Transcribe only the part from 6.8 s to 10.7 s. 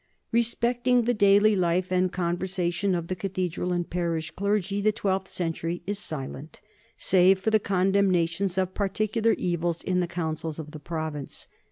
save for the condemnations of particular evils in the councils